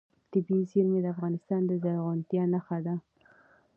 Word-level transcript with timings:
طبیعي 0.31 0.63
زیرمې 0.71 0.99
د 1.03 1.07
افغانستان 1.15 1.61
د 1.65 1.71
زرغونتیا 1.83 2.43
نښه 2.53 2.77
ده. 2.85 2.95